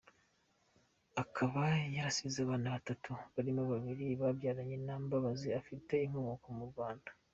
[1.23, 1.61] Akaba
[1.95, 7.09] yarasize abana batanu barimo babiri yabyaranye na Mbabazi ufite inkomoko mu Rwanda.